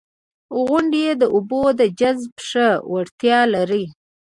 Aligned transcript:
•غونډۍ 0.67 1.05
د 1.21 1.23
اوبو 1.35 1.63
د 1.79 1.81
جذب 1.99 2.33
ښه 2.47 2.67
وړتیا 2.91 3.39
لري. 3.55 3.85